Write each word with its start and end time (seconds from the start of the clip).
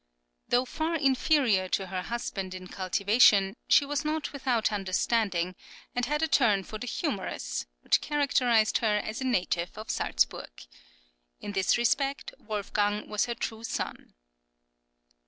Though 0.47 0.65
far 0.65 0.95
inferior 0.95 1.67
to 1.69 1.85
her 1.85 2.01
husband 2.01 2.55
in 2.55 2.65
cultivation, 2.69 3.55
she 3.67 3.85
was 3.85 4.03
not 4.03 4.33
without 4.33 4.71
understanding, 4.71 5.55
and 5.93 6.07
had 6.07 6.23
a 6.23 6.27
turn 6.27 6.63
for 6.63 6.79
the 6.79 6.87
humorous, 6.87 7.67
which 7.81 8.01
characterised 8.01 8.79
her 8.79 8.97
as 8.97 9.21
a 9.21 9.25
native 9.25 9.77
of 9.77 9.91
Salzburg. 9.91 10.63
In 11.39 11.51
this 11.51 11.77
respect 11.77 12.33
Wolfgang 12.39 13.09
was 13.09 13.25
her 13.27 13.35
true 13.35 13.63
son. 13.63 14.15